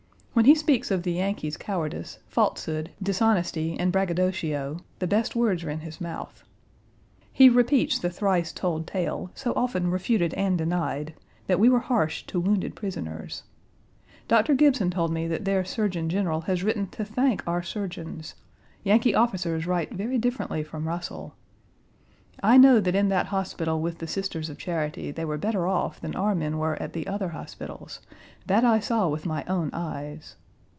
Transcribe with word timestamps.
When 0.33 0.45
he 0.45 0.55
speaks 0.55 0.91
of 0.91 1.03
the 1.03 1.11
Yankees' 1.11 1.57
cowardice, 1.57 2.17
falsehood, 2.29 2.89
dishonesty, 3.03 3.77
and 3.77 3.91
braggadocio, 3.91 4.79
the 4.99 5.05
best 5.05 5.35
words 5.35 5.65
are 5.65 5.69
in 5.69 5.81
his 5.81 5.99
mouth. 5.99 6.45
He 7.33 7.49
repeats 7.49 7.99
the 7.99 8.09
thrice 8.09 8.53
told 8.53 8.87
tale, 8.87 9.29
so 9.35 9.51
often 9.57 9.91
refuted 9.91 10.33
and 10.35 10.57
denied, 10.57 11.13
that 11.47 11.59
we 11.59 11.67
were 11.67 11.81
harsh 11.81 12.23
to 12.27 12.39
wounded 12.39 12.75
prisoners. 12.77 13.43
Dr. 14.29 14.55
Gibson 14.55 14.89
told 14.89 15.11
me 15.11 15.27
that 15.27 15.43
their 15.43 15.65
surgeon 15.65 16.07
general 16.07 16.41
has 16.41 16.63
written 16.63 16.87
to 16.87 17.03
thank 17.03 17.45
our 17.45 17.61
surgeons: 17.61 18.33
Yankee 18.85 19.13
officers 19.13 19.67
write 19.67 19.91
very 19.93 20.17
differently 20.17 20.63
from 20.63 20.87
Russell. 20.87 21.35
I 22.43 22.57
know 22.57 22.79
that 22.79 22.95
in 22.95 23.09
that 23.09 23.27
hospital 23.27 23.81
with 23.81 23.99
the 23.99 24.07
Sisters 24.07 24.49
of 24.49 24.57
Charity 24.57 25.11
they 25.11 25.25
were 25.25 25.37
better 25.37 25.67
off 25.67 25.99
than 25.99 26.15
our 26.15 26.33
men 26.33 26.57
were 26.57 26.81
at 26.81 26.93
the 26.93 27.05
other 27.05 27.29
hospitals: 27.29 27.99
that 28.47 28.63
I 28.63 28.79
saw 28.79 29.09
with 29.09 29.27
my 29.27 29.43
own 29.45 29.69
eyes. 29.73 30.37